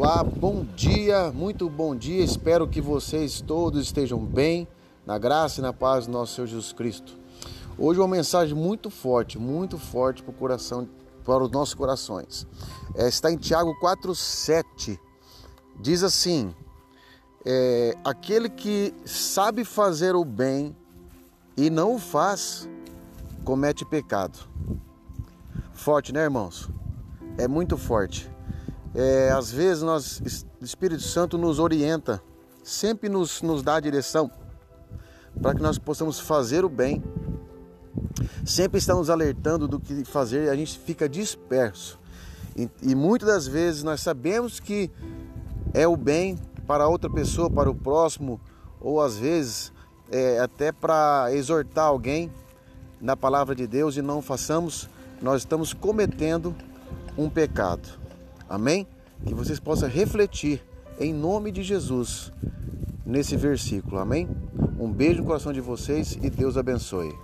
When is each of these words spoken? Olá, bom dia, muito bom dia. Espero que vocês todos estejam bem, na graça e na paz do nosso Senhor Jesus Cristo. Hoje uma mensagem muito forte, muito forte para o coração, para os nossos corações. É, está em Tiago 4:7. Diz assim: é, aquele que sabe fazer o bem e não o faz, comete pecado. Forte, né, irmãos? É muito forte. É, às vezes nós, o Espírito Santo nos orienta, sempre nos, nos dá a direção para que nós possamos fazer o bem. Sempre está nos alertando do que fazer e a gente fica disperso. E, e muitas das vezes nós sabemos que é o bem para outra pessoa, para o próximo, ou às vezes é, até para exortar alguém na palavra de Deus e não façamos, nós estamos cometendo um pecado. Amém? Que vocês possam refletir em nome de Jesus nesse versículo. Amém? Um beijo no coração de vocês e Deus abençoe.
Olá, 0.00 0.22
bom 0.22 0.64
dia, 0.76 1.32
muito 1.32 1.68
bom 1.68 1.92
dia. 1.92 2.22
Espero 2.22 2.68
que 2.68 2.80
vocês 2.80 3.40
todos 3.40 3.82
estejam 3.82 4.24
bem, 4.24 4.68
na 5.04 5.18
graça 5.18 5.58
e 5.58 5.62
na 5.62 5.72
paz 5.72 6.06
do 6.06 6.12
nosso 6.12 6.36
Senhor 6.36 6.46
Jesus 6.46 6.72
Cristo. 6.72 7.18
Hoje 7.76 7.98
uma 7.98 8.06
mensagem 8.06 8.54
muito 8.54 8.90
forte, 8.90 9.40
muito 9.40 9.76
forte 9.76 10.22
para 10.22 10.30
o 10.30 10.34
coração, 10.34 10.88
para 11.24 11.42
os 11.42 11.50
nossos 11.50 11.74
corações. 11.74 12.46
É, 12.94 13.08
está 13.08 13.28
em 13.28 13.36
Tiago 13.36 13.74
4:7. 13.80 14.96
Diz 15.80 16.04
assim: 16.04 16.54
é, 17.44 17.96
aquele 18.04 18.48
que 18.48 18.94
sabe 19.04 19.64
fazer 19.64 20.14
o 20.14 20.24
bem 20.24 20.76
e 21.56 21.68
não 21.68 21.96
o 21.96 21.98
faz, 21.98 22.68
comete 23.44 23.84
pecado. 23.84 24.38
Forte, 25.72 26.12
né, 26.12 26.22
irmãos? 26.22 26.70
É 27.36 27.48
muito 27.48 27.76
forte. 27.76 28.37
É, 29.00 29.30
às 29.30 29.52
vezes 29.52 29.80
nós, 29.80 30.20
o 30.60 30.64
Espírito 30.64 31.04
Santo 31.04 31.38
nos 31.38 31.60
orienta, 31.60 32.20
sempre 32.64 33.08
nos, 33.08 33.40
nos 33.42 33.62
dá 33.62 33.76
a 33.76 33.80
direção 33.80 34.28
para 35.40 35.54
que 35.54 35.62
nós 35.62 35.78
possamos 35.78 36.18
fazer 36.18 36.64
o 36.64 36.68
bem. 36.68 37.00
Sempre 38.44 38.78
está 38.78 38.96
nos 38.96 39.08
alertando 39.08 39.68
do 39.68 39.78
que 39.78 40.04
fazer 40.04 40.46
e 40.46 40.50
a 40.50 40.56
gente 40.56 40.76
fica 40.80 41.08
disperso. 41.08 41.96
E, 42.56 42.68
e 42.82 42.92
muitas 42.96 43.28
das 43.28 43.46
vezes 43.46 43.84
nós 43.84 44.00
sabemos 44.00 44.58
que 44.58 44.90
é 45.72 45.86
o 45.86 45.96
bem 45.96 46.36
para 46.66 46.88
outra 46.88 47.08
pessoa, 47.08 47.48
para 47.48 47.70
o 47.70 47.74
próximo, 47.76 48.40
ou 48.80 49.00
às 49.00 49.16
vezes 49.16 49.72
é, 50.10 50.40
até 50.40 50.72
para 50.72 51.28
exortar 51.30 51.84
alguém 51.84 52.32
na 53.00 53.16
palavra 53.16 53.54
de 53.54 53.64
Deus 53.64 53.96
e 53.96 54.02
não 54.02 54.20
façamos, 54.20 54.88
nós 55.22 55.42
estamos 55.42 55.72
cometendo 55.72 56.52
um 57.16 57.30
pecado. 57.30 58.07
Amém? 58.48 58.86
Que 59.26 59.34
vocês 59.34 59.60
possam 59.60 59.88
refletir 59.88 60.62
em 60.98 61.12
nome 61.12 61.52
de 61.52 61.62
Jesus 61.62 62.32
nesse 63.04 63.36
versículo. 63.36 63.98
Amém? 63.98 64.28
Um 64.78 64.90
beijo 64.90 65.20
no 65.20 65.26
coração 65.26 65.52
de 65.52 65.60
vocês 65.60 66.18
e 66.22 66.30
Deus 66.30 66.56
abençoe. 66.56 67.14